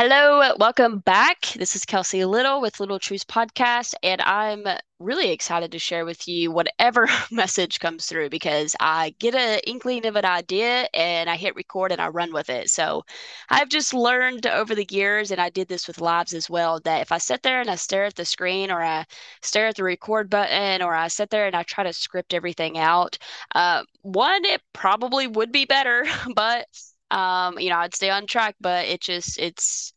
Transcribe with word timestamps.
Hello, 0.00 0.54
welcome 0.60 1.00
back. 1.00 1.46
This 1.56 1.74
is 1.74 1.84
Kelsey 1.84 2.24
Little 2.24 2.60
with 2.60 2.78
Little 2.78 3.00
Truths 3.00 3.24
Podcast, 3.24 3.94
and 4.04 4.20
I'm 4.20 4.64
really 5.00 5.32
excited 5.32 5.72
to 5.72 5.80
share 5.80 6.04
with 6.04 6.28
you 6.28 6.52
whatever 6.52 7.08
message 7.32 7.80
comes 7.80 8.06
through 8.06 8.30
because 8.30 8.76
I 8.78 9.16
get 9.18 9.34
an 9.34 9.58
inkling 9.66 10.06
of 10.06 10.14
an 10.14 10.24
idea 10.24 10.86
and 10.94 11.28
I 11.28 11.34
hit 11.34 11.56
record 11.56 11.90
and 11.90 12.00
I 12.00 12.08
run 12.08 12.32
with 12.32 12.48
it. 12.48 12.70
So 12.70 13.02
I've 13.50 13.70
just 13.70 13.92
learned 13.92 14.46
over 14.46 14.72
the 14.76 14.86
years, 14.88 15.32
and 15.32 15.40
I 15.40 15.50
did 15.50 15.66
this 15.66 15.88
with 15.88 16.00
lives 16.00 16.32
as 16.32 16.48
well, 16.48 16.78
that 16.84 17.00
if 17.00 17.10
I 17.10 17.18
sit 17.18 17.42
there 17.42 17.60
and 17.60 17.68
I 17.68 17.74
stare 17.74 18.04
at 18.04 18.14
the 18.14 18.24
screen 18.24 18.70
or 18.70 18.80
I 18.80 19.04
stare 19.42 19.66
at 19.66 19.74
the 19.74 19.82
record 19.82 20.30
button 20.30 20.80
or 20.80 20.94
I 20.94 21.08
sit 21.08 21.30
there 21.30 21.48
and 21.48 21.56
I 21.56 21.64
try 21.64 21.82
to 21.82 21.92
script 21.92 22.34
everything 22.34 22.78
out, 22.78 23.18
uh, 23.52 23.82
one, 24.02 24.44
it 24.44 24.62
probably 24.72 25.26
would 25.26 25.50
be 25.50 25.64
better, 25.64 26.06
but 26.36 26.68
um, 27.10 27.58
you 27.58 27.70
know, 27.70 27.78
I'd 27.78 27.94
stay 27.94 28.10
on 28.10 28.26
track, 28.26 28.56
but 28.60 28.86
it 28.86 29.00
just 29.00 29.38
it's 29.38 29.92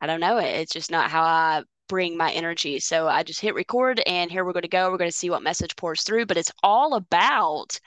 I 0.00 0.06
don't 0.06 0.20
know, 0.20 0.38
it, 0.38 0.46
it's 0.46 0.72
just 0.72 0.90
not 0.90 1.10
how 1.10 1.22
I 1.22 1.62
bring 1.88 2.16
my 2.16 2.30
energy. 2.32 2.78
So 2.80 3.08
I 3.08 3.22
just 3.22 3.40
hit 3.40 3.54
record 3.54 4.00
and 4.06 4.30
here 4.30 4.44
we're 4.44 4.52
going 4.52 4.62
to 4.62 4.68
go. 4.68 4.90
We're 4.90 4.98
going 4.98 5.10
to 5.10 5.16
see 5.16 5.30
what 5.30 5.42
message 5.42 5.74
pours 5.76 6.02
through, 6.02 6.26
but 6.26 6.36
it's 6.36 6.52
all 6.62 6.94
about 6.94 7.80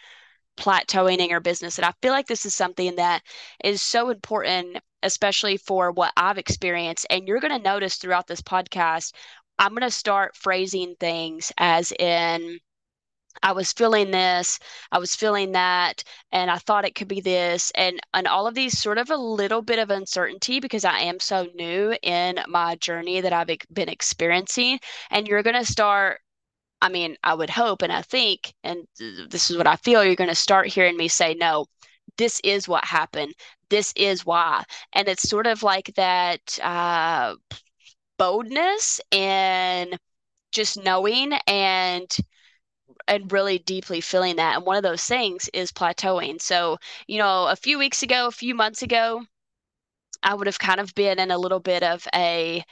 plateauing 0.57 1.19
in 1.19 1.29
your 1.29 1.39
business. 1.39 1.77
And 1.77 1.85
I 1.85 1.93
feel 2.01 2.11
like 2.11 2.27
this 2.27 2.45
is 2.45 2.53
something 2.55 2.95
that 2.97 3.21
is 3.63 3.81
so 3.81 4.09
important, 4.09 4.77
especially 5.03 5.57
for 5.57 5.91
what 5.91 6.13
I've 6.17 6.37
experienced. 6.37 7.07
And 7.09 7.27
you're 7.27 7.39
going 7.39 7.57
to 7.57 7.63
notice 7.63 7.95
throughout 7.95 8.27
this 8.27 8.41
podcast, 8.41 9.13
I'm 9.59 9.71
going 9.71 9.81
to 9.81 9.91
start 9.91 10.35
phrasing 10.35 10.95
things 10.99 11.51
as 11.57 11.91
in 11.93 12.59
I 13.43 13.51
was 13.53 13.73
feeling 13.73 14.11
this, 14.11 14.59
I 14.91 14.99
was 14.99 15.15
feeling 15.15 15.51
that, 15.53 16.03
and 16.31 16.49
I 16.51 16.57
thought 16.57 16.85
it 16.85 16.95
could 16.95 17.07
be 17.07 17.21
this, 17.21 17.71
and 17.75 17.99
and 18.13 18.27
all 18.27 18.47
of 18.47 18.55
these 18.55 18.79
sort 18.79 18.97
of 18.97 19.09
a 19.09 19.17
little 19.17 19.61
bit 19.61 19.79
of 19.79 19.89
uncertainty 19.89 20.59
because 20.59 20.85
I 20.85 20.99
am 20.99 21.19
so 21.19 21.47
new 21.55 21.95
in 22.01 22.39
my 22.47 22.75
journey 22.75 23.21
that 23.21 23.33
I've 23.33 23.49
been 23.73 23.89
experiencing, 23.89 24.79
and 25.09 25.27
you're 25.27 25.43
going 25.43 25.55
to 25.55 25.65
start 25.65 26.21
I 26.81 26.89
mean, 26.89 27.15
I 27.23 27.33
would 27.35 27.49
hope 27.49 27.83
and 27.83 27.93
I 27.93 28.01
think, 28.01 28.53
and 28.63 28.87
this 29.29 29.51
is 29.51 29.57
what 29.57 29.67
I 29.67 29.75
feel, 29.77 30.03
you're 30.03 30.15
going 30.15 30.29
to 30.29 30.35
start 30.35 30.67
hearing 30.67 30.97
me 30.97 31.07
say, 31.07 31.35
no, 31.35 31.67
this 32.17 32.39
is 32.43 32.67
what 32.67 32.83
happened. 32.85 33.33
This 33.69 33.93
is 33.95 34.25
why. 34.25 34.63
And 34.93 35.07
it's 35.07 35.29
sort 35.29 35.47
of 35.47 35.63
like 35.63 35.93
that 35.95 36.59
uh, 36.61 37.35
boldness 38.17 38.99
and 39.11 39.97
just 40.51 40.83
knowing 40.83 41.33
and 41.47 42.09
and 43.07 43.31
really 43.31 43.59
deeply 43.59 44.01
feeling 44.01 44.35
that. 44.37 44.57
And 44.57 44.65
one 44.65 44.77
of 44.77 44.83
those 44.83 45.03
things 45.05 45.49
is 45.53 45.71
plateauing. 45.71 46.41
So, 46.41 46.77
you 47.07 47.17
know, 47.19 47.47
a 47.47 47.55
few 47.55 47.77
weeks 47.79 48.03
ago, 48.03 48.27
a 48.27 48.31
few 48.31 48.55
months 48.55 48.81
ago, 48.81 49.23
I 50.23 50.33
would 50.35 50.47
have 50.47 50.59
kind 50.59 50.79
of 50.79 50.93
been 50.95 51.19
in 51.19 51.31
a 51.31 51.37
little 51.37 51.59
bit 51.59 51.83
of 51.83 52.07
a, 52.13 52.63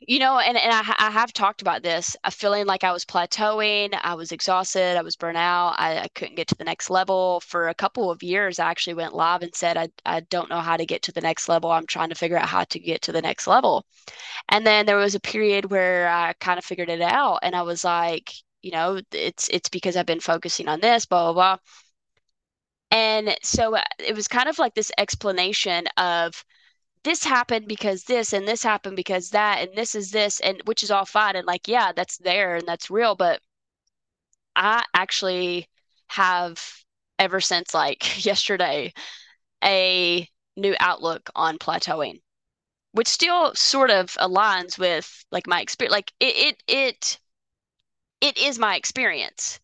you 0.00 0.18
know, 0.18 0.38
and, 0.38 0.56
and 0.56 0.72
I, 0.72 0.94
I 0.98 1.10
have 1.10 1.32
talked 1.32 1.62
about 1.62 1.82
this, 1.82 2.16
a 2.24 2.30
feeling 2.30 2.66
like 2.66 2.82
I 2.84 2.92
was 2.92 3.04
plateauing, 3.04 3.96
I 4.02 4.14
was 4.14 4.32
exhausted, 4.32 4.96
I 4.96 5.02
was 5.02 5.16
burnt 5.16 5.36
out, 5.36 5.74
I, 5.78 5.98
I 6.00 6.08
couldn't 6.08 6.34
get 6.36 6.48
to 6.48 6.54
the 6.56 6.64
next 6.64 6.90
level. 6.90 7.40
For 7.40 7.68
a 7.68 7.74
couple 7.74 8.10
of 8.10 8.22
years, 8.22 8.58
I 8.58 8.70
actually 8.70 8.94
went 8.94 9.14
live 9.14 9.42
and 9.42 9.54
said, 9.54 9.76
I, 9.76 9.88
I 10.04 10.20
don't 10.20 10.50
know 10.50 10.60
how 10.60 10.76
to 10.76 10.86
get 10.86 11.02
to 11.02 11.12
the 11.12 11.20
next 11.20 11.48
level. 11.48 11.70
I'm 11.70 11.86
trying 11.86 12.08
to 12.08 12.14
figure 12.16 12.36
out 12.36 12.48
how 12.48 12.64
to 12.64 12.78
get 12.80 13.02
to 13.02 13.12
the 13.12 13.22
next 13.22 13.46
level. 13.46 13.84
And 14.48 14.66
then 14.66 14.86
there 14.86 14.96
was 14.96 15.14
a 15.14 15.20
period 15.20 15.70
where 15.70 16.08
I 16.08 16.34
kind 16.34 16.58
of 16.58 16.64
figured 16.64 16.90
it 16.90 17.02
out 17.02 17.40
and 17.42 17.54
I 17.56 17.62
was 17.62 17.84
like, 17.84 18.32
you 18.66 18.72
know, 18.72 19.00
it's 19.12 19.48
it's 19.50 19.68
because 19.70 19.96
I've 19.96 20.06
been 20.06 20.20
focusing 20.20 20.68
on 20.68 20.80
this, 20.80 21.06
blah 21.06 21.32
blah 21.32 21.56
blah. 21.56 21.58
And 22.90 23.36
so 23.42 23.76
uh, 23.76 23.82
it 23.98 24.14
was 24.16 24.26
kind 24.28 24.48
of 24.48 24.58
like 24.58 24.74
this 24.74 24.90
explanation 24.98 25.86
of 25.96 26.44
this 27.04 27.24
happened 27.24 27.68
because 27.68 28.04
this 28.04 28.32
and 28.32 28.48
this 28.48 28.62
happened 28.64 28.96
because 28.96 29.30
that 29.30 29.60
and 29.60 29.76
this 29.76 29.94
is 29.94 30.10
this 30.10 30.40
and 30.40 30.62
which 30.66 30.82
is 30.82 30.90
all 30.90 31.04
fine 31.06 31.36
and 31.36 31.46
like 31.46 31.68
yeah, 31.68 31.92
that's 31.92 32.18
there 32.18 32.56
and 32.56 32.66
that's 32.68 32.90
real, 32.90 33.14
but 33.16 33.40
I 34.56 34.84
actually 34.94 35.68
have 36.08 36.60
ever 37.18 37.40
since 37.40 37.74
like 37.74 38.24
yesterday 38.24 38.92
a 39.64 40.28
new 40.56 40.76
outlook 40.80 41.30
on 41.36 41.58
plateauing, 41.58 42.22
which 42.92 43.08
still 43.08 43.54
sort 43.54 43.90
of 43.90 44.14
aligns 44.14 44.78
with 44.78 45.24
like 45.32 45.46
my 45.46 45.60
experience. 45.62 45.92
Like 45.92 46.12
it 46.20 46.36
it 46.36 46.62
it 46.68 47.20
it 48.20 48.38
is 48.38 48.58
my 48.58 48.76
experience. 48.76 49.60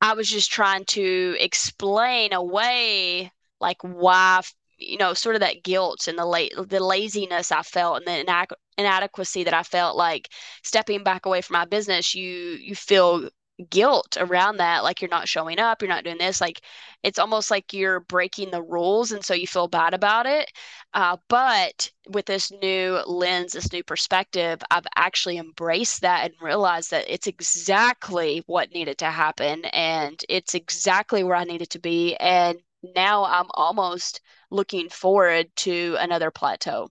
I 0.00 0.14
was 0.14 0.30
just 0.30 0.52
trying 0.52 0.84
to 0.86 1.36
explain 1.40 2.32
away 2.32 3.32
like 3.60 3.82
why, 3.82 4.42
you 4.78 4.98
know, 4.98 5.14
sort 5.14 5.36
of 5.36 5.40
that 5.40 5.62
guilt 5.64 6.08
and 6.08 6.18
the 6.18 6.26
la- 6.26 6.64
the 6.66 6.80
laziness 6.84 7.52
I 7.52 7.62
felt 7.62 7.98
and 7.98 8.06
the 8.06 8.46
inadequacy 8.78 9.44
that 9.44 9.54
I 9.54 9.62
felt 9.62 9.96
like 9.96 10.30
stepping 10.62 11.04
back 11.04 11.26
away 11.26 11.40
from 11.42 11.54
my 11.54 11.64
business, 11.64 12.14
you 12.14 12.30
you 12.30 12.74
feel 12.74 13.30
guilt 13.70 14.16
around 14.18 14.56
that 14.56 14.82
like 14.82 15.00
you're 15.00 15.08
not 15.10 15.28
showing 15.28 15.60
up 15.60 15.80
you're 15.80 15.88
not 15.88 16.02
doing 16.04 16.18
this 16.18 16.40
like 16.40 16.60
it's 17.04 17.18
almost 17.20 17.50
like 17.50 17.72
you're 17.72 18.00
breaking 18.00 18.50
the 18.50 18.62
rules 18.62 19.12
and 19.12 19.24
so 19.24 19.32
you 19.34 19.46
feel 19.46 19.68
bad 19.68 19.94
about 19.94 20.26
it. 20.26 20.50
Uh, 20.92 21.16
but 21.28 21.90
with 22.08 22.26
this 22.26 22.50
new 22.62 23.00
lens 23.06 23.52
this 23.52 23.72
new 23.72 23.82
perspective 23.82 24.60
i've 24.70 24.86
actually 24.96 25.38
embraced 25.38 26.00
that 26.02 26.24
and 26.24 26.34
realized 26.42 26.90
that 26.90 27.04
it's 27.08 27.26
exactly 27.26 28.42
what 28.46 28.70
needed 28.72 28.98
to 28.98 29.06
happen 29.10 29.64
and 29.66 30.20
it's 30.28 30.54
exactly 30.54 31.22
where 31.24 31.36
i 31.36 31.44
needed 31.44 31.70
to 31.70 31.78
be 31.78 32.14
and 32.16 32.58
now 32.94 33.24
i'm 33.24 33.46
almost 33.54 34.20
looking 34.50 34.88
forward 34.88 35.46
to 35.56 35.96
another 36.00 36.30
plateau 36.30 36.88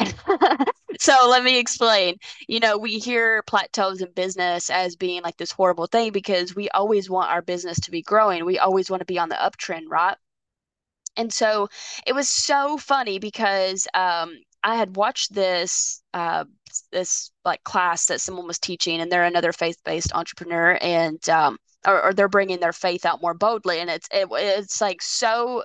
So 0.98 1.28
let 1.28 1.42
me 1.42 1.58
explain. 1.58 2.16
You 2.48 2.60
know, 2.60 2.78
we 2.78 2.98
hear 2.98 3.42
plateaus 3.42 4.02
in 4.02 4.12
business 4.12 4.70
as 4.70 4.96
being 4.96 5.22
like 5.22 5.36
this 5.36 5.50
horrible 5.52 5.86
thing 5.86 6.12
because 6.12 6.54
we 6.54 6.68
always 6.70 7.08
want 7.08 7.30
our 7.30 7.42
business 7.42 7.80
to 7.80 7.90
be 7.90 8.02
growing. 8.02 8.44
We 8.44 8.58
always 8.58 8.90
want 8.90 9.00
to 9.00 9.06
be 9.06 9.18
on 9.18 9.28
the 9.28 9.36
uptrend, 9.36 9.84
right? 9.88 10.16
And 11.16 11.32
so 11.32 11.68
it 12.06 12.14
was 12.14 12.28
so 12.28 12.78
funny 12.78 13.18
because 13.18 13.86
um, 13.94 14.38
I 14.62 14.76
had 14.76 14.96
watched 14.96 15.34
this 15.34 16.02
uh, 16.14 16.44
this 16.90 17.30
like 17.44 17.62
class 17.64 18.06
that 18.06 18.20
someone 18.20 18.46
was 18.46 18.58
teaching, 18.58 19.00
and 19.00 19.10
they're 19.10 19.24
another 19.24 19.52
faith-based 19.52 20.12
entrepreneur, 20.14 20.78
and 20.80 21.26
um, 21.28 21.58
or, 21.86 22.04
or 22.06 22.14
they're 22.14 22.28
bringing 22.28 22.60
their 22.60 22.72
faith 22.72 23.04
out 23.04 23.22
more 23.22 23.34
boldly, 23.34 23.80
and 23.80 23.90
it's 23.90 24.08
it, 24.12 24.28
it's 24.32 24.80
like 24.80 25.02
so 25.02 25.62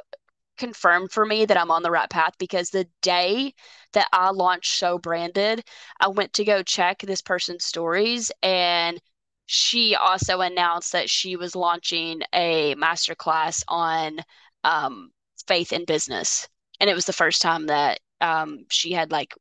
confirmed 0.57 1.11
for 1.11 1.25
me 1.25 1.45
that 1.45 1.57
I'm 1.57 1.71
on 1.71 1.83
the 1.83 1.91
right 1.91 2.09
path 2.09 2.33
because 2.39 2.69
the 2.69 2.87
day 3.01 3.53
that 3.93 4.07
I 4.11 4.31
launched 4.31 4.77
So 4.77 4.97
Branded, 4.97 5.63
I 5.99 6.07
went 6.09 6.33
to 6.33 6.45
go 6.45 6.63
check 6.63 6.99
this 6.99 7.21
person's 7.21 7.65
stories 7.65 8.31
and 8.43 8.99
she 9.45 9.95
also 9.95 10.41
announced 10.41 10.91
that 10.91 11.09
she 11.09 11.35
was 11.35 11.55
launching 11.55 12.21
a 12.33 12.75
masterclass 12.75 13.63
on 13.67 14.19
um, 14.63 15.11
faith 15.47 15.71
in 15.71 15.85
business. 15.85 16.47
And 16.79 16.89
it 16.89 16.95
was 16.95 17.05
the 17.05 17.13
first 17.13 17.41
time 17.41 17.67
that 17.67 17.99
um, 18.19 18.65
she 18.69 18.91
had 18.91 19.11
like 19.11 19.33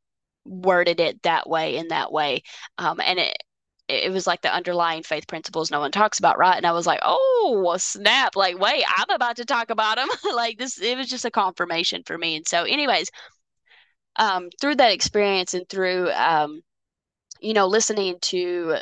worded 0.45 0.99
it 0.99 1.21
that 1.23 1.49
way 1.49 1.75
in 1.75 1.89
that 1.89 2.11
way. 2.11 2.43
Um, 2.77 3.01
and 3.03 3.19
it, 3.19 3.43
it 3.89 4.11
was 4.11 4.27
like 4.27 4.41
the 4.41 4.53
underlying 4.53 5.03
faith 5.03 5.27
principles 5.27 5.71
no 5.71 5.79
one 5.79 5.91
talks 5.91 6.19
about, 6.19 6.37
right? 6.37 6.57
And 6.57 6.65
I 6.65 6.73
was 6.73 6.85
like, 6.85 6.99
oh, 7.03 7.75
snap. 7.79 8.35
Like, 8.35 8.59
wait, 8.59 8.83
I'm 8.97 9.09
about 9.09 9.37
to 9.37 9.45
talk 9.45 9.69
about 9.69 9.97
them. 9.97 10.09
like 10.35 10.57
this, 10.57 10.81
it 10.81 10.97
was 10.97 11.09
just 11.09 11.25
a 11.25 11.31
confirmation 11.31 12.03
for 12.05 12.17
me. 12.17 12.35
And 12.35 12.47
so, 12.47 12.63
anyways, 12.63 13.09
um, 14.17 14.49
through 14.59 14.75
that 14.75 14.91
experience 14.91 15.53
and 15.53 15.67
through, 15.69 16.11
um, 16.11 16.61
you 17.41 17.53
know, 17.53 17.67
listening 17.67 18.17
to 18.21 18.77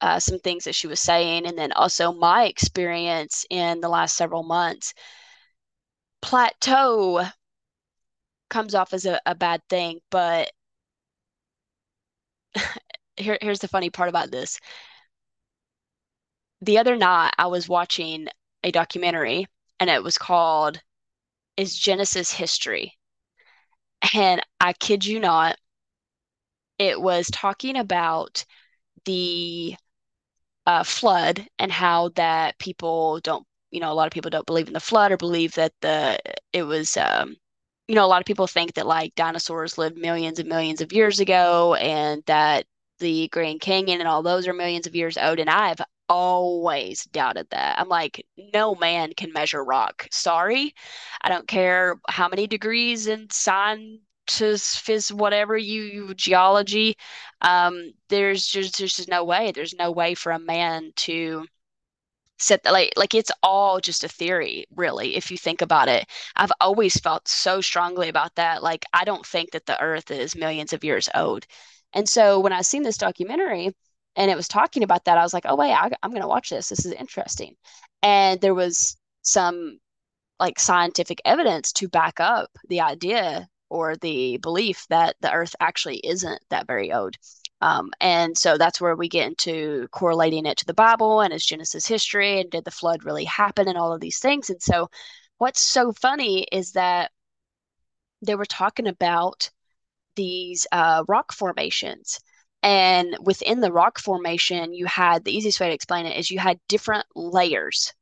uh, 0.00 0.20
some 0.20 0.38
things 0.40 0.64
that 0.64 0.74
she 0.74 0.88
was 0.88 1.00
saying, 1.00 1.46
and 1.46 1.58
then 1.58 1.72
also 1.72 2.12
my 2.12 2.46
experience 2.46 3.46
in 3.50 3.80
the 3.80 3.88
last 3.88 4.16
several 4.16 4.44
months, 4.44 4.94
plateau 6.20 7.24
comes 8.48 8.74
off 8.74 8.92
as 8.92 9.06
a, 9.06 9.20
a 9.26 9.34
bad 9.36 9.62
thing, 9.68 10.00
but 10.10 10.50
here, 13.16 13.38
here's 13.40 13.60
the 13.60 13.68
funny 13.68 13.90
part 13.90 14.08
about 14.08 14.30
this 14.30 14.58
the 16.60 16.78
other 16.78 16.96
night 16.96 17.32
I 17.38 17.46
was 17.46 17.68
watching 17.68 18.28
a 18.62 18.70
documentary 18.70 19.46
and 19.80 19.90
it 19.90 20.02
was 20.02 20.18
called 20.18 20.80
Is 21.56 21.76
Genesis 21.78 22.32
History? 22.32 22.94
And 24.14 24.40
I 24.60 24.72
kid 24.72 25.04
you 25.04 25.20
not, 25.20 25.58
it 26.78 27.00
was 27.00 27.28
talking 27.30 27.76
about 27.76 28.44
the 29.04 29.76
uh, 30.66 30.84
flood 30.84 31.46
and 31.58 31.72
how 31.72 32.10
that 32.10 32.58
people 32.58 33.20
don't, 33.20 33.46
you 33.70 33.80
know, 33.80 33.92
a 33.92 33.94
lot 33.94 34.06
of 34.06 34.12
people 34.12 34.30
don't 34.30 34.46
believe 34.46 34.68
in 34.68 34.74
the 34.74 34.80
flood 34.80 35.12
or 35.12 35.16
believe 35.16 35.54
that 35.54 35.72
the 35.80 36.18
it 36.52 36.62
was 36.64 36.96
um, 36.96 37.36
you 37.88 37.94
know, 37.94 38.04
a 38.04 38.08
lot 38.08 38.20
of 38.20 38.26
people 38.26 38.46
think 38.46 38.74
that 38.74 38.86
like 38.86 39.14
dinosaurs 39.14 39.78
lived 39.78 39.96
millions 39.98 40.38
and 40.38 40.48
millions 40.48 40.80
of 40.80 40.92
years 40.92 41.20
ago 41.20 41.74
and 41.74 42.22
that 42.26 42.66
the 42.98 43.28
Grand 43.28 43.60
Canyon 43.60 44.00
and 44.00 44.08
all 44.08 44.22
those 44.22 44.46
are 44.48 44.52
millions 44.52 44.86
of 44.86 44.94
years 44.94 45.16
old. 45.18 45.38
And 45.38 45.50
I've 45.50 45.80
always 46.08 47.04
doubted 47.04 47.48
that. 47.50 47.78
I'm 47.78 47.88
like, 47.88 48.24
no 48.54 48.74
man 48.74 49.12
can 49.16 49.32
measure 49.32 49.62
rock. 49.64 50.06
Sorry. 50.10 50.74
I 51.22 51.28
don't 51.28 51.48
care 51.48 52.00
how 52.08 52.28
many 52.28 52.46
degrees 52.46 53.06
in 53.06 53.28
phys 53.28 55.12
whatever 55.12 55.56
you, 55.56 55.82
you 55.82 56.14
geology, 56.14 56.96
um, 57.42 57.92
there's 58.08 58.46
just 58.46 58.78
there's 58.78 58.96
just 58.96 59.08
no 59.08 59.24
way. 59.24 59.52
There's 59.52 59.74
no 59.74 59.90
way 59.92 60.14
for 60.14 60.32
a 60.32 60.38
man 60.38 60.92
to 60.96 61.46
set 62.38 62.62
that 62.64 62.72
like 62.72 62.92
like 62.96 63.14
it's 63.14 63.30
all 63.42 63.80
just 63.80 64.04
a 64.04 64.08
theory, 64.08 64.66
really, 64.74 65.16
if 65.16 65.30
you 65.30 65.38
think 65.38 65.62
about 65.62 65.88
it. 65.88 66.06
I've 66.36 66.52
always 66.60 66.96
felt 66.98 67.28
so 67.28 67.60
strongly 67.60 68.08
about 68.08 68.34
that. 68.36 68.62
Like 68.62 68.84
I 68.92 69.04
don't 69.04 69.26
think 69.26 69.52
that 69.52 69.66
the 69.66 69.80
earth 69.80 70.10
is 70.10 70.34
millions 70.36 70.72
of 70.72 70.84
years 70.84 71.08
old. 71.14 71.46
And 71.96 72.08
so 72.08 72.38
when 72.40 72.52
I 72.52 72.62
seen 72.62 72.82
this 72.84 72.98
documentary 72.98 73.74
and 74.16 74.30
it 74.30 74.36
was 74.36 74.48
talking 74.48 74.84
about 74.84 75.06
that, 75.06 75.18
I 75.18 75.22
was 75.22 75.34
like, 75.34 75.46
oh 75.46 75.56
wait, 75.56 75.72
I, 75.72 75.90
I'm 76.02 76.12
gonna 76.12 76.28
watch 76.28 76.50
this. 76.50 76.68
This 76.68 76.86
is 76.86 76.92
interesting. 76.92 77.56
And 78.02 78.40
there 78.40 78.54
was 78.54 78.98
some 79.22 79.78
like 80.38 80.58
scientific 80.60 81.20
evidence 81.24 81.72
to 81.72 81.88
back 81.88 82.20
up 82.20 82.50
the 82.68 82.82
idea 82.82 83.48
or 83.70 83.96
the 83.96 84.36
belief 84.38 84.86
that 84.90 85.16
the 85.22 85.32
earth 85.32 85.56
actually 85.58 85.96
isn't 86.04 86.40
that 86.50 86.66
very 86.66 86.92
old. 86.92 87.16
Um, 87.62 87.90
and 88.00 88.36
so 88.36 88.58
that's 88.58 88.80
where 88.80 88.94
we 88.94 89.08
get 89.08 89.26
into 89.28 89.88
correlating 89.90 90.44
it 90.44 90.58
to 90.58 90.66
the 90.66 90.74
Bible 90.74 91.22
and 91.22 91.32
its 91.32 91.46
Genesis 91.46 91.86
history 91.86 92.40
and 92.40 92.50
did 92.50 92.64
the 92.66 92.70
flood 92.70 93.04
really 93.04 93.24
happen 93.24 93.68
and 93.68 93.78
all 93.78 93.94
of 93.94 94.00
these 94.02 94.18
things. 94.18 94.50
And 94.50 94.60
so 94.60 94.90
what's 95.38 95.62
so 95.62 95.92
funny 95.92 96.46
is 96.52 96.72
that 96.72 97.10
they 98.20 98.34
were 98.34 98.44
talking 98.44 98.86
about 98.86 99.50
these 100.16 100.66
uh, 100.72 101.04
rock 101.08 101.32
formations. 101.32 102.20
And 102.62 103.16
within 103.20 103.60
the 103.60 103.72
rock 103.72 103.98
formation, 104.00 104.74
you 104.74 104.86
had 104.86 105.24
the 105.24 105.36
easiest 105.36 105.60
way 105.60 105.68
to 105.68 105.74
explain 105.74 106.06
it 106.06 106.18
is 106.18 106.30
you 106.30 106.38
had 106.38 106.58
different 106.68 107.06
layers 107.14 107.92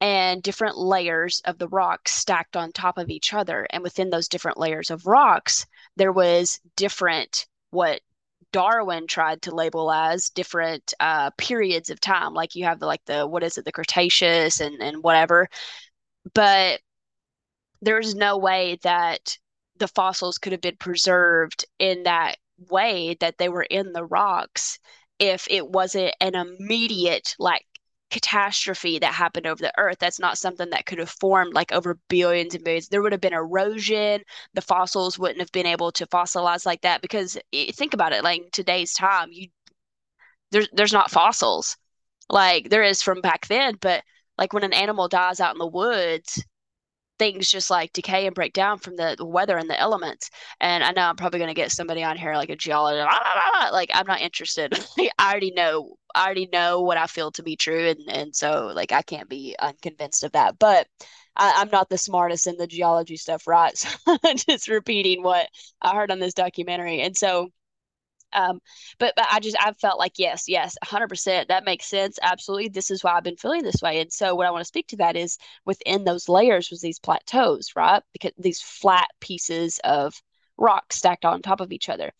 and 0.00 0.42
different 0.42 0.78
layers 0.78 1.40
of 1.44 1.58
the 1.58 1.68
rocks 1.68 2.14
stacked 2.14 2.56
on 2.56 2.72
top 2.72 2.98
of 2.98 3.10
each 3.10 3.34
other. 3.34 3.66
And 3.70 3.82
within 3.82 4.10
those 4.10 4.28
different 4.28 4.58
layers 4.58 4.90
of 4.90 5.06
rocks, 5.06 5.66
there 5.96 6.12
was 6.12 6.58
different 6.76 7.46
what 7.70 8.00
Darwin 8.52 9.06
tried 9.06 9.42
to 9.42 9.54
label 9.54 9.92
as 9.92 10.30
different 10.30 10.94
uh, 10.98 11.30
periods 11.38 11.90
of 11.90 12.00
time. 12.00 12.34
Like 12.34 12.54
you 12.54 12.64
have 12.64 12.80
the 12.80 12.86
like 12.86 13.04
the 13.04 13.26
what 13.26 13.42
is 13.42 13.58
it, 13.58 13.64
the 13.64 13.72
Cretaceous 13.72 14.60
and 14.60 14.82
and 14.82 15.02
whatever. 15.02 15.48
But 16.34 16.80
there's 17.82 18.14
no 18.14 18.38
way 18.38 18.78
that 18.82 19.38
the 19.80 19.88
fossils 19.88 20.38
could 20.38 20.52
have 20.52 20.60
been 20.60 20.76
preserved 20.76 21.64
in 21.80 22.04
that 22.04 22.36
way 22.70 23.16
that 23.20 23.38
they 23.38 23.48
were 23.48 23.64
in 23.64 23.92
the 23.92 24.04
rocks 24.04 24.78
if 25.18 25.46
it 25.50 25.68
wasn't 25.68 26.14
an 26.20 26.34
immediate 26.34 27.34
like 27.38 27.64
catastrophe 28.10 28.98
that 28.98 29.14
happened 29.14 29.46
over 29.46 29.62
the 29.62 29.72
earth. 29.78 29.98
That's 30.00 30.18
not 30.20 30.38
something 30.38 30.70
that 30.70 30.86
could 30.86 30.98
have 30.98 31.10
formed 31.10 31.54
like 31.54 31.72
over 31.72 31.98
billions 32.08 32.54
and 32.54 32.64
billions. 32.64 32.88
There 32.88 33.02
would 33.02 33.12
have 33.12 33.20
been 33.20 33.32
erosion. 33.32 34.22
The 34.54 34.62
fossils 34.62 35.18
wouldn't 35.18 35.40
have 35.40 35.52
been 35.52 35.66
able 35.66 35.92
to 35.92 36.06
fossilize 36.06 36.66
like 36.66 36.82
that 36.82 37.02
because 37.02 37.38
think 37.72 37.94
about 37.94 38.12
it, 38.12 38.24
like 38.24 38.42
today's 38.52 38.94
time, 38.94 39.28
you 39.32 39.48
there's 40.52 40.68
there's 40.72 40.92
not 40.92 41.10
fossils 41.10 41.76
like 42.28 42.70
there 42.70 42.82
is 42.82 43.02
from 43.02 43.20
back 43.20 43.46
then, 43.48 43.76
but 43.80 44.02
like 44.38 44.52
when 44.52 44.64
an 44.64 44.72
animal 44.72 45.08
dies 45.08 45.40
out 45.40 45.54
in 45.54 45.58
the 45.58 45.66
woods, 45.66 46.42
things 47.20 47.50
just 47.50 47.68
like 47.70 47.92
decay 47.92 48.24
and 48.24 48.34
break 48.34 48.54
down 48.54 48.78
from 48.78 48.96
the, 48.96 49.14
weather 49.20 49.58
and 49.58 49.68
the 49.68 49.78
elements. 49.78 50.30
And 50.58 50.82
I 50.82 50.92
know 50.92 51.02
I'm 51.02 51.16
probably 51.16 51.38
going 51.38 51.50
to 51.50 51.54
get 51.54 51.70
somebody 51.70 52.02
on 52.02 52.16
here 52.16 52.34
like 52.34 52.48
a 52.48 52.56
geologist. 52.56 53.06
Like 53.72 53.90
I'm 53.92 54.06
not 54.06 54.22
interested. 54.22 54.72
I 54.98 55.30
already 55.30 55.52
know. 55.52 55.96
I 56.14 56.24
already 56.24 56.48
know 56.50 56.80
what 56.80 56.96
I 56.96 57.06
feel 57.06 57.30
to 57.32 57.42
be 57.42 57.56
true, 57.56 57.88
and 57.88 58.00
and 58.08 58.34
so 58.34 58.72
like 58.74 58.90
I 58.90 59.02
can't 59.02 59.28
be 59.28 59.54
unconvinced 59.60 60.24
of 60.24 60.32
that. 60.32 60.58
But 60.58 60.88
I, 61.36 61.60
am 61.60 61.68
not 61.70 61.90
the 61.90 61.98
smartest 61.98 62.46
in 62.46 62.56
the 62.56 62.66
geology 62.66 63.16
stuff, 63.16 63.46
right? 63.46 63.74
So 64.06 64.16
just 64.34 64.68
repeating 64.68 65.22
what 65.22 65.46
I 65.82 65.94
heard 65.94 66.10
on 66.10 66.20
this 66.20 66.34
documentary, 66.34 67.02
and 67.02 67.14
so 67.16 67.50
um, 68.32 68.60
but 68.98 69.14
but 69.16 69.26
I 69.30 69.40
just 69.40 69.56
I 69.60 69.72
felt 69.74 69.98
like 69.98 70.18
yes, 70.18 70.44
yes, 70.48 70.76
100%. 70.82 71.48
That 71.48 71.64
makes 71.64 71.86
sense. 71.86 72.18
Absolutely. 72.22 72.68
This 72.68 72.90
is 72.90 73.02
why 73.04 73.12
I've 73.12 73.24
been 73.24 73.36
feeling 73.36 73.62
this 73.62 73.82
way. 73.82 74.00
And 74.00 74.12
so 74.12 74.34
what 74.34 74.46
I 74.46 74.50
want 74.50 74.62
to 74.62 74.66
speak 74.68 74.88
to 74.88 74.96
that 74.98 75.16
is 75.16 75.38
within 75.64 76.04
those 76.04 76.28
layers 76.28 76.70
was 76.70 76.80
these 76.80 76.98
plateaus, 76.98 77.72
right? 77.76 78.02
Because 78.12 78.32
these 78.38 78.60
flat 78.62 79.08
pieces 79.20 79.80
of 79.84 80.14
rock 80.56 80.92
stacked 80.92 81.24
on 81.24 81.42
top 81.42 81.60
of 81.60 81.72
each 81.72 81.88
other. 81.88 82.12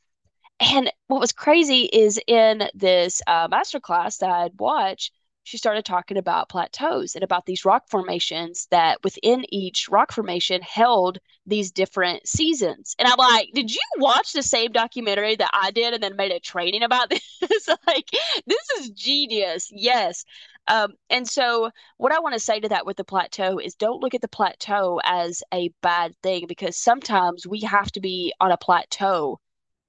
And 0.60 0.92
what 1.06 1.20
was 1.20 1.32
crazy 1.32 1.84
is 1.84 2.20
in 2.26 2.68
this 2.74 3.22
uh, 3.26 3.48
master 3.50 3.80
class 3.80 4.18
that 4.18 4.30
I'd 4.30 4.58
watched, 4.60 5.12
she 5.42 5.56
started 5.56 5.84
talking 5.84 6.16
about 6.16 6.48
plateaus 6.48 7.14
and 7.14 7.24
about 7.24 7.46
these 7.46 7.64
rock 7.64 7.88
formations 7.88 8.66
that 8.70 9.02
within 9.02 9.44
each 9.52 9.88
rock 9.88 10.12
formation 10.12 10.60
held 10.62 11.18
these 11.46 11.72
different 11.72 12.26
seasons. 12.28 12.94
And 12.98 13.08
I'm 13.08 13.16
like, 13.16 13.48
did 13.54 13.72
you 13.72 13.80
watch 13.98 14.32
the 14.32 14.42
same 14.42 14.72
documentary 14.72 15.36
that 15.36 15.50
I 15.52 15.70
did 15.70 15.94
and 15.94 16.02
then 16.02 16.16
made 16.16 16.30
a 16.32 16.40
training 16.40 16.82
about 16.82 17.10
this? 17.40 17.68
like, 17.86 18.10
this 18.46 18.70
is 18.78 18.90
genius. 18.90 19.68
Yes. 19.72 20.24
Um, 20.68 20.92
and 21.08 21.26
so, 21.26 21.70
what 21.96 22.12
I 22.12 22.20
want 22.20 22.34
to 22.34 22.40
say 22.40 22.60
to 22.60 22.68
that 22.68 22.86
with 22.86 22.96
the 22.96 23.04
plateau 23.04 23.58
is 23.58 23.74
don't 23.74 24.00
look 24.00 24.14
at 24.14 24.20
the 24.20 24.28
plateau 24.28 25.00
as 25.04 25.42
a 25.52 25.70
bad 25.82 26.14
thing 26.22 26.46
because 26.46 26.76
sometimes 26.76 27.46
we 27.46 27.60
have 27.60 27.90
to 27.92 28.00
be 28.00 28.32
on 28.40 28.52
a 28.52 28.58
plateau. 28.58 29.40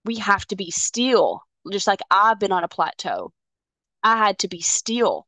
We 0.05 0.15
have 0.15 0.47
to 0.47 0.55
be 0.55 0.71
still, 0.71 1.43
just 1.71 1.87
like 1.87 1.99
I've 2.09 2.39
been 2.39 2.51
on 2.53 2.63
a 2.63 2.67
plateau. 2.69 3.31
I 4.01 4.17
had 4.17 4.39
to 4.39 4.47
be 4.47 4.61
still 4.61 5.27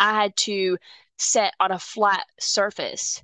I 0.00 0.14
had 0.14 0.36
to 0.38 0.78
sit 1.18 1.52
on 1.60 1.72
a 1.72 1.78
flat 1.78 2.26
surface 2.40 3.22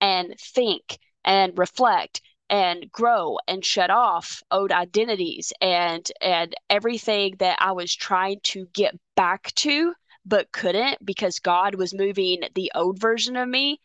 and 0.00 0.34
think 0.40 0.98
and 1.24 1.56
reflect 1.58 2.22
and 2.50 2.90
grow 2.90 3.38
and 3.46 3.64
shut 3.64 3.90
off 3.90 4.42
old 4.50 4.72
identities 4.72 5.52
and 5.60 6.10
and 6.22 6.54
everything 6.70 7.36
that 7.38 7.58
I 7.60 7.72
was 7.72 7.94
trying 7.94 8.40
to 8.44 8.66
get 8.72 8.98
back 9.16 9.54
to 9.56 9.94
but 10.24 10.50
couldn't 10.52 11.04
because 11.04 11.38
God 11.38 11.74
was 11.74 11.94
moving 11.94 12.42
the 12.54 12.72
old 12.74 12.98
version 12.98 13.36
of 13.36 13.48
me. 13.48 13.80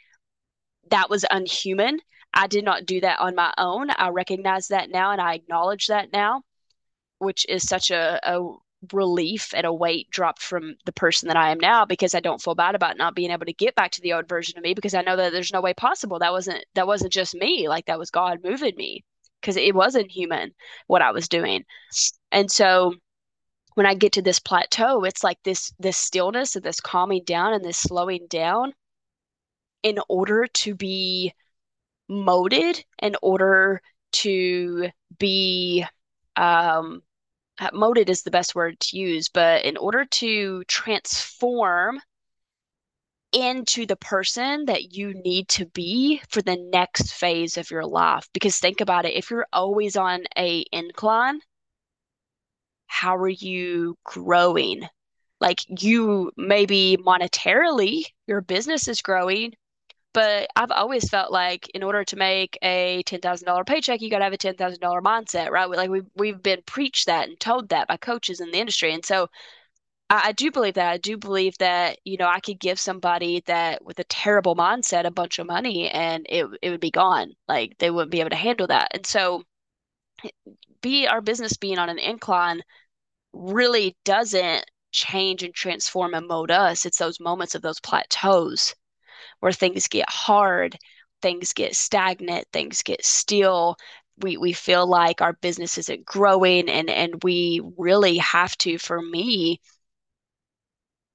That 0.91 1.09
was 1.09 1.25
unhuman. 1.29 1.99
I 2.33 2.47
did 2.47 2.63
not 2.65 2.85
do 2.85 3.01
that 3.01 3.19
on 3.19 3.35
my 3.35 3.53
own. 3.57 3.89
I 3.91 4.09
recognize 4.09 4.69
that 4.69 4.89
now 4.89 5.11
and 5.11 5.21
I 5.21 5.35
acknowledge 5.35 5.87
that 5.87 6.13
now 6.13 6.43
which 7.19 7.45
is 7.49 7.63
such 7.63 7.91
a, 7.91 8.19
a 8.23 8.39
relief 8.91 9.53
and 9.55 9.65
a 9.65 9.73
weight 9.73 10.09
dropped 10.09 10.41
from 10.41 10.75
the 10.85 10.91
person 10.91 11.27
that 11.27 11.37
I 11.37 11.51
am 11.51 11.59
now 11.59 11.85
because 11.85 12.13
I 12.13 12.19
don't 12.19 12.41
feel 12.41 12.55
bad 12.55 12.75
about 12.75 12.97
not 12.97 13.15
being 13.15 13.31
able 13.31 13.45
to 13.45 13.53
get 13.53 13.75
back 13.75 13.91
to 13.91 14.01
the 14.01 14.13
old 14.13 14.27
version 14.27 14.57
of 14.57 14.63
me 14.63 14.73
because 14.73 14.93
I 14.93 15.01
know 15.01 15.15
that 15.15 15.31
there's 15.31 15.53
no 15.53 15.61
way 15.61 15.73
possible. 15.73 16.19
That 16.19 16.31
wasn't 16.31 16.65
that 16.75 16.87
wasn't 16.87 17.13
just 17.13 17.35
me. 17.35 17.69
Like 17.69 17.85
that 17.85 17.99
was 17.99 18.11
God 18.11 18.39
moving 18.43 18.75
me 18.75 19.03
because 19.41 19.57
it 19.57 19.75
wasn't 19.75 20.11
human 20.11 20.53
what 20.87 21.01
I 21.01 21.11
was 21.11 21.27
doing. 21.27 21.63
And 22.31 22.51
so 22.51 22.95
when 23.75 23.85
I 23.85 23.93
get 23.95 24.13
to 24.13 24.21
this 24.21 24.39
plateau, 24.39 25.03
it's 25.03 25.23
like 25.23 25.41
this 25.43 25.73
this 25.79 25.97
stillness 25.97 26.55
and 26.55 26.65
this 26.65 26.79
calming 26.81 27.23
down 27.25 27.53
and 27.53 27.63
this 27.63 27.77
slowing 27.77 28.27
down 28.29 28.73
in 29.83 29.99
order 30.09 30.47
to 30.47 30.75
be 30.75 31.33
molded, 32.07 32.83
in 33.01 33.15
order 33.21 33.81
to 34.13 34.89
be 35.19 35.85
um 36.35 37.01
Uh, 37.59 37.69
molded 37.73 38.09
is 38.09 38.23
the 38.23 38.31
best 38.31 38.55
word 38.55 38.79
to 38.79 38.97
use, 38.97 39.29
but 39.29 39.63
in 39.63 39.77
order 39.77 40.05
to 40.05 40.63
transform 40.67 41.99
into 43.31 43.85
the 43.85 43.95
person 43.95 44.65
that 44.65 44.93
you 44.93 45.13
need 45.13 45.47
to 45.49 45.65
be 45.67 46.21
for 46.29 46.41
the 46.41 46.57
next 46.71 47.13
phase 47.13 47.57
of 47.57 47.71
your 47.71 47.85
life. 47.85 48.27
Because 48.33 48.59
think 48.59 48.79
about 48.79 49.05
it, 49.05 49.15
if 49.15 49.31
you're 49.31 49.47
always 49.51 49.95
on 49.95 50.23
a 50.37 50.63
incline, 50.71 51.39
how 52.87 53.15
are 53.17 53.27
you 53.27 53.97
growing? 54.03 54.87
Like 55.41 55.59
you 55.81 56.31
maybe 56.37 56.97
monetarily, 57.03 58.05
your 58.27 58.41
business 58.41 58.87
is 58.87 59.01
growing, 59.01 59.53
but 60.13 60.47
I've 60.55 60.71
always 60.71 61.09
felt 61.09 61.31
like 61.31 61.69
in 61.69 61.83
order 61.83 62.03
to 62.03 62.15
make 62.15 62.57
a 62.61 63.03
$10,000 63.05 63.65
paycheck, 63.65 64.01
you 64.01 64.09
got 64.09 64.19
to 64.19 64.25
have 64.25 64.33
a 64.33 64.37
$10,000 64.37 64.79
mindset, 65.01 65.49
right? 65.49 65.69
Like 65.69 65.89
we've, 65.89 66.05
we've 66.15 66.41
been 66.41 66.61
preached 66.65 67.07
that 67.07 67.27
and 67.27 67.39
told 67.39 67.69
that 67.69 67.87
by 67.87 67.97
coaches 67.97 68.39
in 68.39 68.51
the 68.51 68.59
industry. 68.59 68.93
And 68.93 69.03
so 69.03 69.27
I, 70.09 70.29
I 70.29 70.31
do 70.33 70.51
believe 70.51 70.75
that. 70.75 70.91
I 70.91 70.97
do 70.97 71.17
believe 71.17 71.57
that, 71.57 71.99
you 72.05 72.17
know, 72.17 72.27
I 72.27 72.39
could 72.39 72.59
give 72.59 72.79
somebody 72.79 73.43
that 73.47 73.83
with 73.83 73.99
a 73.99 74.03
terrible 74.05 74.55
mindset 74.55 75.05
a 75.05 75.11
bunch 75.11 75.39
of 75.39 75.47
money 75.47 75.89
and 75.89 76.25
it, 76.29 76.47
it 76.61 76.69
would 76.69 76.79
be 76.81 76.91
gone. 76.91 77.33
Like 77.47 77.77
they 77.79 77.89
wouldn't 77.89 78.11
be 78.11 78.19
able 78.19 78.29
to 78.31 78.35
handle 78.35 78.67
that. 78.67 78.89
And 78.93 79.05
so 79.05 79.43
eh, 80.23 80.29
be 80.81 81.07
our 81.07 81.21
business 81.21 81.57
being 81.57 81.79
on 81.79 81.89
an 81.89 81.99
incline 81.99 82.61
really 83.33 83.97
doesn't 84.05 84.65
change 84.91 85.43
and 85.43 85.53
transform 85.55 86.13
and 86.13 86.27
mold 86.27 86.51
us. 86.51 86.85
It's 86.85 86.99
those 86.99 87.19
moments 87.19 87.55
of 87.55 87.61
those 87.63 87.79
plateaus 87.79 88.75
where 89.43 89.51
things 89.51 89.89
get 89.89 90.09
hard, 90.09 90.77
things 91.21 91.53
get 91.53 91.75
stagnant, 91.75 92.47
things 92.53 92.81
get 92.83 93.05
still. 93.05 93.77
We, 94.19 94.37
we 94.37 94.53
feel 94.53 94.87
like 94.87 95.21
our 95.21 95.33
business 95.33 95.77
isn't 95.77 96.05
growing 96.05 96.69
and, 96.69 96.89
and 96.89 97.21
we 97.23 97.61
really 97.77 98.17
have 98.19 98.57
to, 98.59 98.77
for 98.77 99.01
me, 99.01 99.59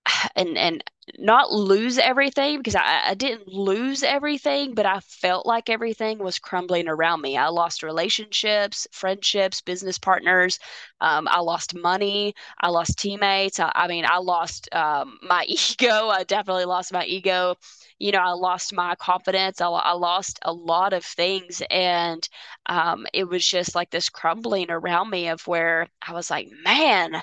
and 0.36 0.56
and 0.58 0.84
not 1.18 1.52
lose 1.52 1.98
everything 1.98 2.58
because 2.58 2.74
I, 2.74 3.00
I 3.10 3.14
didn't 3.14 3.48
lose 3.48 4.02
everything, 4.02 4.74
but 4.74 4.86
I 4.86 5.00
felt 5.00 5.46
like 5.46 5.68
everything 5.70 6.18
was 6.18 6.38
crumbling 6.38 6.88
around 6.88 7.20
me. 7.22 7.36
I 7.36 7.48
lost 7.48 7.82
relationships, 7.82 8.86
friendships, 8.92 9.60
business 9.60 9.98
partners. 9.98 10.58
Um, 11.00 11.28
I 11.30 11.40
lost 11.40 11.74
money. 11.74 12.34
I 12.60 12.68
lost 12.68 12.98
teammates. 12.98 13.60
I, 13.60 13.70
I 13.74 13.88
mean, 13.88 14.04
I 14.08 14.18
lost 14.18 14.68
um, 14.74 15.18
my 15.22 15.44
ego. 15.46 16.08
I 16.08 16.24
definitely 16.24 16.64
lost 16.66 16.92
my 16.92 17.04
ego. 17.04 17.56
You 17.98 18.12
know, 18.12 18.20
I 18.20 18.32
lost 18.32 18.72
my 18.72 18.94
confidence. 18.96 19.60
I, 19.60 19.68
I 19.68 19.92
lost 19.92 20.38
a 20.42 20.52
lot 20.52 20.92
of 20.92 21.04
things. 21.04 21.62
And 21.70 22.28
um, 22.66 23.06
it 23.12 23.28
was 23.28 23.46
just 23.46 23.74
like 23.74 23.90
this 23.90 24.08
crumbling 24.08 24.70
around 24.70 25.10
me 25.10 25.28
of 25.28 25.46
where 25.46 25.88
I 26.06 26.12
was 26.12 26.30
like, 26.30 26.48
man, 26.64 27.22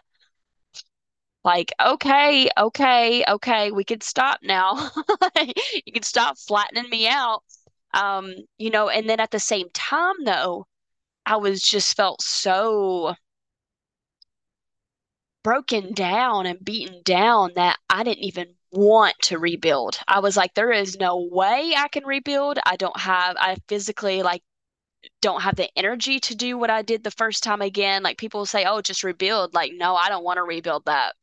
like, 1.45 1.71
okay, 1.81 2.49
okay, 2.57 3.23
okay, 3.27 3.71
we 3.71 3.83
can 3.85 4.01
stop 4.01 4.39
now. 4.43 4.91
You 5.85 5.93
can 5.93 6.03
stop 6.03 6.37
flattening 6.37 6.89
me 6.89 7.07
out. 7.07 7.43
Um, 7.93 8.33
you 8.57 8.69
know, 8.71 8.89
and 8.89 9.09
then 9.09 9.19
at 9.19 9.31
the 9.31 9.39
same 9.39 9.69
time 9.73 10.15
though, 10.25 10.65
I 11.25 11.37
was 11.37 11.61
just 11.61 11.95
felt 11.97 12.21
so 12.21 13.15
broken 15.43 15.93
down 15.93 16.45
and 16.45 16.63
beaten 16.63 17.01
down 17.03 17.51
that 17.55 17.77
I 17.89 18.03
didn't 18.03 18.23
even 18.23 18.55
want 18.71 19.15
to 19.23 19.39
rebuild. 19.39 19.99
I 20.07 20.19
was 20.19 20.35
like, 20.35 20.53
there 20.55 20.71
is 20.71 20.97
no 20.99 21.17
way 21.31 21.73
I 21.77 21.87
can 21.89 22.05
rebuild. 22.05 22.59
I 22.65 22.75
don't 22.75 22.99
have, 22.99 23.35
I 23.39 23.57
physically 23.69 24.23
like 24.23 24.43
don't 25.21 25.41
have 25.41 25.55
the 25.55 25.69
energy 25.77 26.19
to 26.21 26.35
do 26.35 26.57
what 26.57 26.69
I 26.71 26.81
did 26.83 27.03
the 27.03 27.11
first 27.11 27.43
time 27.43 27.61
again. 27.61 28.03
Like 28.03 28.17
people 28.17 28.45
say, 28.45 28.65
oh, 28.65 28.81
just 28.81 29.03
rebuild. 29.03 29.53
Like, 29.53 29.73
no, 29.75 29.95
I 29.95 30.09
don't 30.09 30.23
want 30.25 30.37
to 30.37 30.43
rebuild 30.43 30.85
that. 30.85 31.15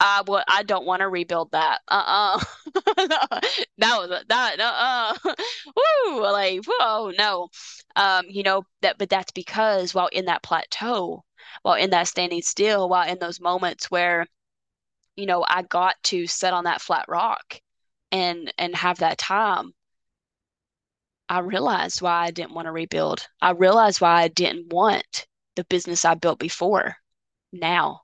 I 0.00 0.22
would 0.26 0.42
I 0.48 0.62
don't 0.64 0.86
want 0.86 1.00
to 1.00 1.08
rebuild 1.08 1.52
that. 1.52 1.80
Uh-uh. 1.88 2.40
That 3.78 3.96
was 3.98 4.24
that 4.28 4.60
uh-uh. 4.60 5.34
Woo, 5.76 6.22
like 6.22 6.60
whoa, 6.66 7.12
no. 7.16 7.48
Um, 7.96 8.26
you 8.28 8.42
know, 8.42 8.64
that 8.82 8.98
but 8.98 9.08
that's 9.08 9.32
because 9.32 9.94
while 9.94 10.08
in 10.08 10.26
that 10.26 10.42
plateau, 10.42 11.24
while 11.62 11.74
in 11.76 11.90
that 11.90 12.08
standing 12.08 12.42
still, 12.42 12.88
while 12.88 13.08
in 13.08 13.18
those 13.18 13.40
moments 13.40 13.90
where, 13.90 14.26
you 15.16 15.26
know, 15.26 15.44
I 15.48 15.62
got 15.62 15.96
to 16.04 16.26
sit 16.26 16.52
on 16.54 16.64
that 16.64 16.82
flat 16.82 17.06
rock 17.08 17.60
and 18.12 18.52
and 18.58 18.74
have 18.76 18.98
that 19.00 19.18
time, 19.18 19.74
I 21.30 21.38
realized 21.38 22.02
why 22.02 22.24
I 22.24 22.30
didn't 22.30 22.52
want 22.52 22.66
to 22.66 22.70
rebuild. 22.72 23.28
I 23.40 23.52
realized 23.52 24.02
why 24.02 24.20
I 24.24 24.28
didn't 24.28 24.70
want 24.74 25.26
the 25.56 25.64
business 25.64 26.04
I 26.04 26.12
built 26.14 26.38
before 26.38 26.96
now. 27.52 28.02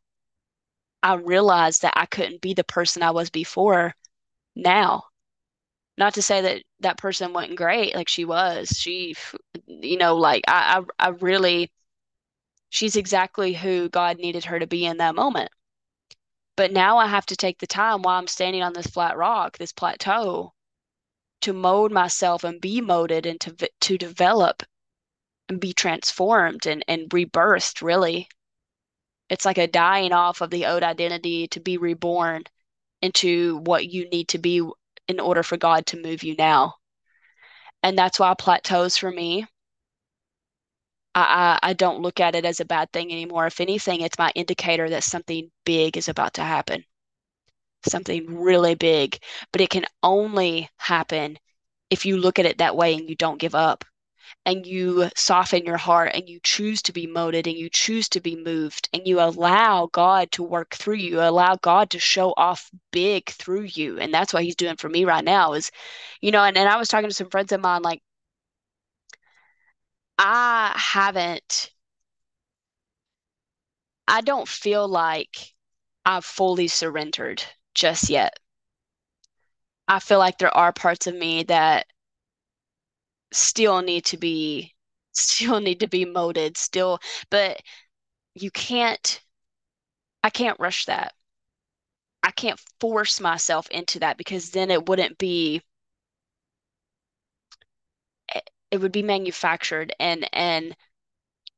I 1.05 1.17
realized 1.17 1.83
that 1.83 1.93
I 1.97 2.07
couldn't 2.07 2.41
be 2.41 2.55
the 2.55 2.65
person 2.65 3.03
I 3.03 3.11
was 3.11 3.29
before 3.29 3.95
now. 4.57 5.05
Not 5.99 6.15
to 6.15 6.23
say 6.23 6.41
that 6.41 6.63
that 6.81 6.97
person 6.97 7.35
wasn't 7.35 7.57
great, 7.57 7.95
like 7.95 8.09
she 8.09 8.25
was. 8.25 8.71
She, 8.71 9.15
you 9.67 9.99
know, 9.99 10.17
like 10.17 10.45
I, 10.49 10.83
I, 10.99 11.09
I 11.09 11.09
really, 11.11 11.71
she's 12.71 12.97
exactly 12.97 13.53
who 13.53 13.91
God 13.91 14.17
needed 14.19 14.47
her 14.47 14.59
to 14.59 14.67
be 14.67 14.87
in 14.87 14.97
that 14.97 15.15
moment. 15.15 15.51
But 16.57 16.73
now 16.73 16.97
I 16.97 17.07
have 17.07 17.27
to 17.27 17.37
take 17.37 17.59
the 17.59 17.67
time 17.67 18.01
while 18.01 18.19
I'm 18.19 18.27
standing 18.27 18.63
on 18.63 18.73
this 18.73 18.87
flat 18.87 19.19
rock, 19.19 19.59
this 19.59 19.73
plateau, 19.73 20.55
to 21.43 21.53
mold 21.53 21.93
myself 21.93 22.45
and 22.45 22.63
be 22.63 22.81
molded 22.81 23.27
and 23.27 23.39
to 23.43 23.55
to 23.83 23.99
develop 23.99 24.63
and 25.51 25.61
be 25.61 25.75
transformed 25.75 26.67
and 26.67 26.83
and 26.89 27.11
rebirthed, 27.11 27.83
really. 27.83 28.29
It's 29.35 29.45
like 29.45 29.59
a 29.59 29.67
dying 29.67 30.13
off 30.13 30.43
of 30.43 30.51
the 30.51 30.67
old 30.67 30.85
identity 30.85 31.49
to 31.49 31.59
be 31.59 31.77
reborn 31.77 32.45
into 33.03 33.57
what 33.65 33.85
you 33.85 34.09
need 34.09 34.29
to 34.29 34.39
be 34.39 34.63
in 35.09 35.19
order 35.19 35.43
for 35.43 35.57
God 35.57 35.87
to 35.87 36.01
move 36.01 36.23
you 36.23 36.37
now. 36.37 36.77
And 37.83 37.99
that's 37.99 38.21
why 38.21 38.33
plateaus 38.35 38.97
for 38.97 39.11
me. 39.11 39.45
I, 41.17 41.59
I, 41.63 41.71
I 41.71 41.73
don't 41.73 42.01
look 42.01 42.21
at 42.21 42.37
it 42.37 42.45
as 42.45 42.61
a 42.61 42.65
bad 42.65 42.93
thing 42.93 43.11
anymore. 43.11 43.49
If 43.49 43.61
anything, 43.61 44.03
it's 44.03 44.21
my 44.21 44.31
indicator 44.37 44.89
that 44.91 45.03
something 45.03 45.51
big 45.67 45.97
is 45.97 46.09
about 46.09 46.35
to 46.35 46.43
happen. 46.43 46.85
Something 47.85 48.39
really 48.41 48.77
big. 48.77 49.19
But 49.51 49.63
it 49.63 49.71
can 49.71 49.85
only 50.01 50.71
happen 50.77 51.41
if 51.91 52.07
you 52.07 52.19
look 52.19 52.39
at 52.39 52.47
it 52.47 52.59
that 52.59 52.77
way 52.77 52.95
and 52.95 53.09
you 53.09 53.17
don't 53.17 53.41
give 53.41 53.57
up 53.57 53.85
and 54.47 54.67
you 54.67 55.09
soften 55.17 55.65
your 55.65 55.77
heart 55.79 56.13
and 56.15 56.29
you 56.29 56.39
choose 56.43 56.83
to 56.83 56.93
be 56.93 57.07
molded 57.07 57.47
and 57.47 57.57
you 57.57 57.71
choose 57.71 58.09
to 58.11 58.21
be 58.21 58.37
moved 58.37 58.89
and 58.93 59.07
you 59.07 59.21
allow 59.21 59.87
God 59.93 60.31
to 60.33 60.43
work 60.43 60.75
through 60.75 60.97
you, 60.97 61.21
allow 61.21 61.57
God 61.57 61.91
to 61.91 61.99
show 61.99 62.35
off 62.37 62.71
big 62.93 63.31
through 63.31 63.63
you. 63.65 63.99
And 63.99 64.13
that's 64.13 64.33
what 64.35 64.45
he's 64.45 64.57
doing 64.57 64.77
for 64.77 64.89
me 64.89 65.05
right 65.05 65.25
now 65.25 65.55
is, 65.55 65.71
you 66.21 66.31
know, 66.31 66.45
and, 66.45 66.57
and 66.57 66.69
I 66.69 66.77
was 66.77 66.89
talking 66.89 67.09
to 67.09 67.15
some 67.15 67.31
friends 67.31 67.53
of 67.53 67.61
mine, 67.61 67.83
like, 67.83 68.03
I 70.19 70.73
haven't, 70.77 71.71
I 74.09 74.21
don't 74.23 74.49
feel 74.49 74.89
like 74.89 75.55
I've 76.07 76.25
fully 76.25 76.69
surrendered 76.69 77.43
just 77.75 78.09
yet. 78.11 78.39
I 79.89 79.99
feel 79.99 80.19
like 80.19 80.39
there 80.39 80.55
are 80.57 80.73
parts 80.73 81.07
of 81.07 81.15
me 81.15 81.43
that 81.45 81.87
still 83.35 83.83
need 83.83 84.05
to 84.07 84.17
be 84.17 84.75
still 85.13 85.61
need 85.61 85.81
to 85.81 85.89
be 85.89 86.05
molded 86.05 86.57
still 86.57 86.99
but 87.31 87.61
you 88.35 88.51
can't 88.51 89.21
I 90.25 90.31
can't 90.31 90.59
rush 90.59 90.87
that. 90.87 91.15
I 92.23 92.31
can't 92.33 92.59
force 92.81 93.21
myself 93.21 93.69
into 93.71 94.01
that 94.01 94.17
because 94.17 94.51
then 94.51 94.71
it 94.71 94.87
wouldn't 94.87 95.19
be 95.19 95.63
it 98.71 98.79
would 98.79 98.93
be 98.93 99.03
manufactured 99.03 99.95
and 99.99 100.29
and 100.35 100.77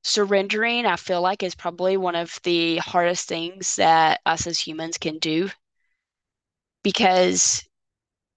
surrendering 0.05 0.87
I 0.87 0.97
feel 0.97 1.23
like 1.23 1.43
is 1.43 1.55
probably 1.55 1.97
one 1.97 2.17
of 2.17 2.39
the 2.45 2.79
hardest 2.79 3.29
things 3.29 3.77
that 3.77 4.21
us 4.27 4.47
as 4.47 4.59
humans 4.61 4.99
can 4.99 5.19
do 5.19 5.51
because 6.83 7.66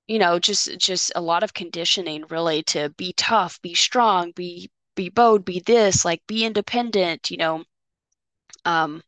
you 0.10 0.20
know, 0.20 0.39
just 0.39 0.78
just 0.80 1.12
a 1.16 1.22
lot 1.22 1.44
of 1.44 1.54
conditioning 1.54 2.25
really 2.30 2.63
to 2.63 2.89
be 2.98 3.13
tough, 3.13 3.62
be 3.62 3.75
strong, 3.75 4.32
be 4.34 4.70
be 4.96 5.10
bold, 5.10 5.46
be 5.46 5.62
this, 5.62 6.04
like 6.06 6.22
be 6.28 6.46
independent, 6.46 7.32
you 7.32 7.38
know. 7.38 7.63
Um, 8.66 9.04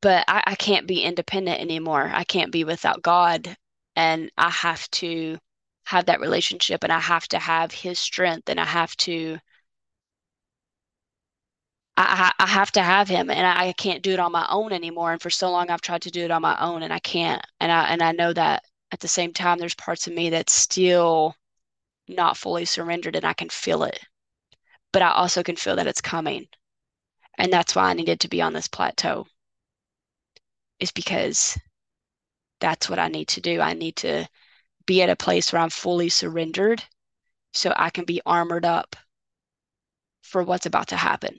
but 0.00 0.24
I, 0.28 0.42
I 0.46 0.54
can't 0.54 0.86
be 0.86 1.02
independent 1.02 1.60
anymore. 1.60 2.10
I 2.12 2.24
can't 2.24 2.52
be 2.52 2.64
without 2.64 3.02
God. 3.02 3.56
And 3.96 4.30
I 4.38 4.50
have 4.50 4.90
to 4.92 5.38
have 5.84 6.06
that 6.06 6.20
relationship 6.20 6.82
and 6.84 6.92
I 6.92 7.00
have 7.00 7.28
to 7.28 7.38
have 7.38 7.72
his 7.72 7.98
strength 7.98 8.48
and 8.48 8.58
I 8.60 8.64
have 8.64 8.96
to 8.98 9.38
I, 11.96 12.32
I 12.38 12.46
have 12.46 12.72
to 12.72 12.82
have 12.82 13.08
him 13.08 13.30
and 13.30 13.46
I, 13.46 13.68
I 13.68 13.72
can't 13.74 14.02
do 14.02 14.12
it 14.12 14.18
on 14.20 14.32
my 14.32 14.46
own 14.50 14.72
anymore. 14.72 15.12
And 15.12 15.20
for 15.20 15.30
so 15.30 15.50
long 15.50 15.70
I've 15.70 15.82
tried 15.82 16.02
to 16.02 16.10
do 16.10 16.24
it 16.24 16.30
on 16.30 16.40
my 16.42 16.58
own 16.60 16.82
and 16.82 16.92
I 16.92 16.98
can't. 16.98 17.42
And 17.60 17.70
I 17.70 17.88
and 17.88 18.02
I 18.02 18.12
know 18.12 18.32
that 18.32 18.62
at 18.92 19.00
the 19.00 19.08
same 19.08 19.32
time, 19.32 19.58
there's 19.58 19.74
parts 19.74 20.06
of 20.06 20.12
me 20.12 20.30
that's 20.30 20.52
still 20.52 21.34
not 22.08 22.36
fully 22.36 22.64
surrendered 22.64 23.16
and 23.16 23.24
I 23.24 23.32
can 23.32 23.48
feel 23.48 23.84
it. 23.84 24.00
But 24.92 25.02
I 25.02 25.12
also 25.12 25.42
can 25.42 25.56
feel 25.56 25.76
that 25.76 25.86
it's 25.86 26.00
coming. 26.00 26.48
And 27.38 27.52
that's 27.52 27.74
why 27.74 27.84
I 27.84 27.94
needed 27.94 28.20
to 28.20 28.28
be 28.28 28.42
on 28.42 28.52
this 28.52 28.68
plateau, 28.68 29.26
is 30.80 30.90
because 30.90 31.56
that's 32.60 32.90
what 32.90 32.98
I 32.98 33.08
need 33.08 33.28
to 33.28 33.40
do. 33.40 33.60
I 33.60 33.74
need 33.74 33.96
to 33.96 34.26
be 34.86 35.02
at 35.02 35.08
a 35.08 35.16
place 35.16 35.52
where 35.52 35.62
I'm 35.62 35.70
fully 35.70 36.08
surrendered 36.08 36.82
so 37.52 37.72
I 37.76 37.90
can 37.90 38.04
be 38.04 38.20
armored 38.26 38.64
up 38.64 38.96
for 40.22 40.42
what's 40.42 40.66
about 40.66 40.88
to 40.88 40.96
happen. 40.96 41.38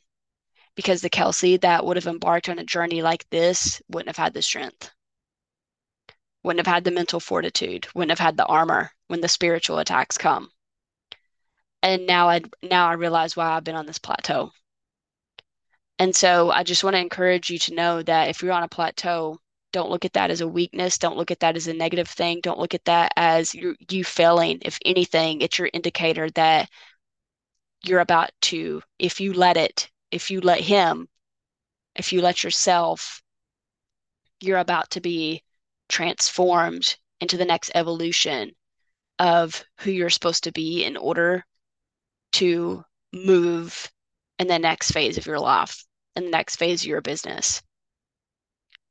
Because 0.75 1.01
the 1.01 1.10
Kelsey 1.10 1.58
that 1.58 1.86
would 1.86 1.98
have 1.98 2.08
embarked 2.08 2.48
on 2.48 2.60
a 2.60 2.63
journey 2.63 3.01
like 3.01 3.29
this 3.29 3.81
wouldn't 3.89 4.10
have 4.10 4.24
had 4.24 4.34
the 4.34 4.41
strength 4.41 4.89
wouldn't 6.43 6.65
have 6.65 6.74
had 6.74 6.83
the 6.83 6.91
mental 6.91 7.19
fortitude, 7.19 7.88
wouldn't 7.93 8.12
have 8.12 8.19
had 8.19 8.38
the 8.38 8.45
armor 8.45 8.91
when 9.07 9.21
the 9.21 9.27
spiritual 9.27 9.79
attacks 9.79 10.17
come. 10.17 10.50
And 11.83 12.05
now 12.07 12.29
I 12.29 12.41
now 12.62 12.88
I 12.88 12.93
realize 12.93 13.36
why 13.36 13.51
I've 13.51 13.63
been 13.63 13.75
on 13.75 13.86
this 13.86 13.98
plateau. 14.00 14.51
And 16.00 16.15
so 16.15 16.50
I 16.51 16.63
just 16.63 16.83
want 16.83 16.95
to 16.95 17.00
encourage 17.00 17.50
you 17.50 17.60
to 17.60 17.75
know 17.75 18.01
that 18.03 18.29
if 18.29 18.41
you're 18.41 18.53
on 18.53 18.63
a 18.63 18.67
plateau, 18.67 19.39
don't 19.71 19.89
look 19.89 20.03
at 20.05 20.13
that 20.13 20.31
as 20.31 20.41
a 20.41 20.48
weakness. 20.48 20.98
Don't 20.98 21.17
look 21.17 21.31
at 21.31 21.39
that 21.41 21.55
as 21.55 21.67
a 21.67 21.74
negative 21.74 22.07
thing. 22.07 22.39
Don't 22.41 22.60
look 22.60 22.74
at 22.74 22.86
that 22.86 23.12
as 23.15 23.53
you, 23.53 23.75
you 23.89 24.03
failing. 24.03 24.60
If 24.63 24.77
anything, 24.83 25.41
it's 25.41 25.60
your 25.60 25.69
indicator 25.74 26.29
that 26.31 26.69
you're 27.83 28.00
about 28.00 28.31
to, 28.41 28.81
if 29.00 29.19
you 29.19 29.33
let 29.33 29.57
it, 29.57 29.89
if 30.12 30.29
you 30.29 30.41
let 30.41 30.60
him, 30.60 31.07
if 31.95 32.13
you 32.13 32.21
let 32.21 32.43
yourself, 32.43 33.21
you're 34.39 34.60
about 34.60 34.89
to 34.91 35.01
be 35.01 35.43
transformed 35.91 36.98
into 37.19 37.38
the 37.38 37.45
next 37.45 37.71
evolution 37.75 38.51
of 39.19 39.63
who 39.81 39.91
you're 39.91 40.10
supposed 40.10 40.45
to 40.45 40.51
be 40.51 40.83
in 40.83 40.98
order 40.98 41.45
to 42.33 42.83
move 43.13 43.91
in 44.39 44.48
the 44.48 44.57
next 44.57 44.91
phase 44.91 45.17
of 45.17 45.27
your 45.27 45.39
life, 45.39 45.86
in 46.15 46.25
the 46.25 46.31
next 46.31 46.55
phase 46.55 46.81
of 46.81 46.88
your 46.88 47.01
business. 47.01 47.62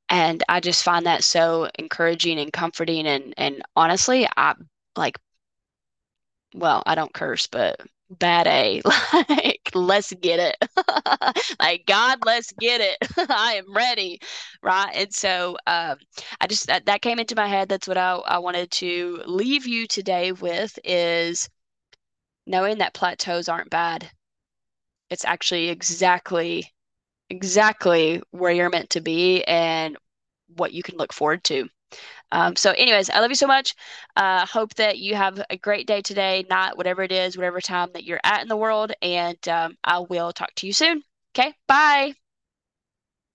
And 0.08 0.42
I 0.48 0.60
just 0.60 0.84
find 0.84 1.06
that 1.06 1.24
so 1.24 1.68
encouraging 1.78 2.38
and 2.38 2.52
comforting 2.52 3.06
and 3.06 3.34
and 3.36 3.62
honestly, 3.74 4.28
I 4.36 4.54
like 4.96 5.18
well, 6.54 6.82
I 6.86 6.94
don't 6.94 7.14
curse, 7.14 7.46
but 7.46 7.80
bad 8.10 8.46
A. 8.46 8.82
Like, 9.28 9.70
let's 9.74 10.12
get 10.14 10.40
it. 10.40 10.56
Like, 11.60 11.84
God, 11.86 12.18
let's 12.24 12.52
get 12.58 12.80
it. 12.80 12.96
I 13.30 13.54
am 13.54 13.72
ready. 13.74 14.20
Right. 14.62 14.90
And 14.94 15.12
so 15.12 15.56
um 15.66 15.96
I 16.40 16.46
just 16.48 16.66
that, 16.66 16.86
that 16.86 17.02
came 17.02 17.18
into 17.18 17.36
my 17.36 17.46
head. 17.46 17.68
That's 17.68 17.88
what 17.88 17.98
I, 17.98 18.14
I 18.14 18.38
wanted 18.38 18.70
to 18.72 19.22
leave 19.26 19.66
you 19.66 19.86
today 19.86 20.32
with 20.32 20.78
is 20.84 21.48
knowing 22.46 22.78
that 22.78 22.94
plateaus 22.94 23.48
aren't 23.48 23.70
bad. 23.70 24.10
It's 25.10 25.24
actually 25.26 25.68
exactly 25.68 26.72
exactly 27.30 28.22
where 28.32 28.52
you're 28.52 28.70
meant 28.70 28.90
to 28.90 29.00
be 29.02 29.44
and 29.44 29.96
what 30.56 30.72
you 30.74 30.82
can 30.82 30.96
look 30.96 31.12
forward 31.12 31.44
to. 31.44 31.68
Um, 32.32 32.56
so, 32.56 32.72
anyways, 32.72 33.10
I 33.10 33.20
love 33.20 33.30
you 33.30 33.34
so 33.36 33.46
much. 33.46 33.74
Uh, 34.16 34.46
hope 34.46 34.74
that 34.74 34.98
you 34.98 35.14
have 35.16 35.42
a 35.50 35.56
great 35.56 35.86
day 35.86 36.02
today, 36.02 36.46
not 36.48 36.76
whatever 36.76 37.02
it 37.02 37.12
is, 37.12 37.36
whatever 37.36 37.60
time 37.60 37.90
that 37.94 38.04
you're 38.04 38.20
at 38.24 38.42
in 38.42 38.48
the 38.48 38.56
world. 38.56 38.92
And 39.02 39.46
um, 39.48 39.76
I 39.84 40.00
will 40.00 40.32
talk 40.32 40.54
to 40.56 40.66
you 40.66 40.72
soon. 40.72 41.02
Okay, 41.36 41.54
bye. 41.68 42.19